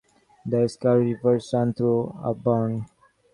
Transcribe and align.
The 0.47 0.67
Schuylkill 0.67 1.13
River 1.21 1.39
runs 1.53 1.77
through 1.77 2.15
Auburn. 2.23 2.87